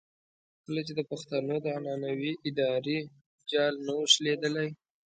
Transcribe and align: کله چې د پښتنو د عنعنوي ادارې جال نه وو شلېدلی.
کله 0.63 0.81
چې 0.87 0.93
د 0.95 1.01
پښتنو 1.11 1.55
د 1.61 1.67
عنعنوي 1.77 2.33
ادارې 2.49 2.99
جال 3.51 3.73
نه 3.85 3.91
وو 3.97 4.05
شلېدلی. 4.13 4.69